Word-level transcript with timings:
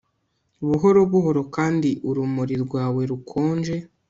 Buhoro 0.67 0.99
buhoro 1.11 1.41
kandi 1.55 1.89
urumuri 2.09 2.55
rwawe 2.63 3.01
rukonje 3.11 3.75